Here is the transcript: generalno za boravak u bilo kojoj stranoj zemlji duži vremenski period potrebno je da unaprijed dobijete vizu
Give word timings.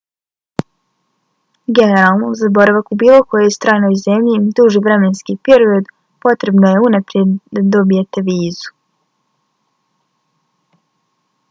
generalno 1.79 2.29
za 2.39 2.49
boravak 2.55 2.89
u 2.95 2.97
bilo 3.03 3.19
kojoj 3.33 3.53
stranoj 3.57 3.99
zemlji 4.05 4.39
duži 4.61 4.83
vremenski 4.89 5.37
period 5.49 5.93
potrebno 6.29 6.73
je 6.73 6.81
da 6.81 6.85
unaprijed 6.89 7.69
dobijete 7.79 8.27
vizu 8.33 8.75